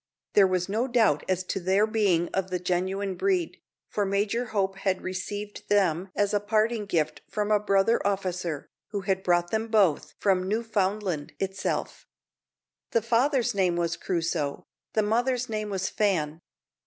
[0.33, 4.77] There was no doubt as to their being of the genuine breed, for Major Hope
[4.77, 9.67] had received them as a parting gift from a brother officer, who had brought them
[9.67, 12.07] both from Newfoundland itself.
[12.89, 16.41] The father's name was Crusoe, the mother's name was Fan.